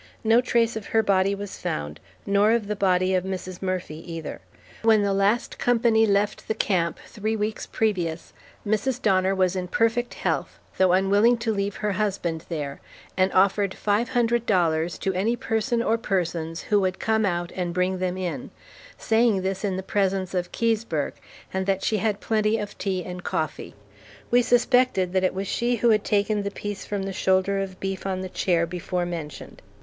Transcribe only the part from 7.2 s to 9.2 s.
weeks previous, Mrs.